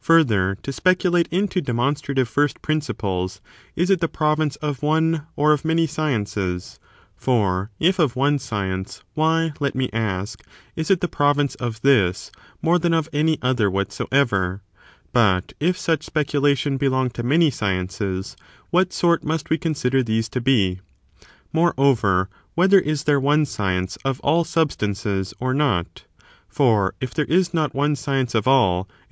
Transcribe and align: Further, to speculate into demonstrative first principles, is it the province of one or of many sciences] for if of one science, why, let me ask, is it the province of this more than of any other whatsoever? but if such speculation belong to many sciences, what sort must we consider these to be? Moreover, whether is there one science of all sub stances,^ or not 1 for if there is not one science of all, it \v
Further, 0.00 0.56
to 0.64 0.72
speculate 0.72 1.28
into 1.30 1.60
demonstrative 1.60 2.28
first 2.28 2.60
principles, 2.62 3.40
is 3.76 3.90
it 3.90 4.00
the 4.00 4.08
province 4.08 4.56
of 4.56 4.82
one 4.82 5.28
or 5.36 5.52
of 5.52 5.64
many 5.64 5.86
sciences] 5.86 6.80
for 7.16 7.70
if 7.78 8.00
of 8.00 8.16
one 8.16 8.40
science, 8.40 9.04
why, 9.14 9.52
let 9.60 9.76
me 9.76 9.88
ask, 9.92 10.42
is 10.74 10.90
it 10.90 11.00
the 11.00 11.06
province 11.06 11.54
of 11.54 11.80
this 11.82 12.32
more 12.60 12.80
than 12.80 12.92
of 12.92 13.08
any 13.12 13.38
other 13.40 13.70
whatsoever? 13.70 14.62
but 15.12 15.52
if 15.60 15.78
such 15.78 16.02
speculation 16.04 16.76
belong 16.76 17.08
to 17.10 17.22
many 17.22 17.48
sciences, 17.48 18.36
what 18.70 18.92
sort 18.92 19.22
must 19.22 19.48
we 19.48 19.56
consider 19.58 20.02
these 20.02 20.28
to 20.28 20.40
be? 20.40 20.80
Moreover, 21.52 22.28
whether 22.56 22.80
is 22.80 23.04
there 23.04 23.20
one 23.20 23.46
science 23.46 23.96
of 24.04 24.18
all 24.24 24.42
sub 24.42 24.72
stances,^ 24.72 25.34
or 25.38 25.54
not 25.54 26.02
1 26.16 26.24
for 26.48 26.94
if 27.00 27.14
there 27.14 27.26
is 27.26 27.54
not 27.54 27.76
one 27.76 27.94
science 27.94 28.34
of 28.34 28.48
all, 28.48 28.80
it 28.80 28.92
\v 28.92 28.98